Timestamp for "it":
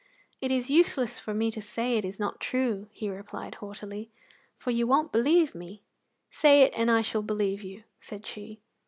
0.41-0.49, 1.95-2.03, 6.63-6.73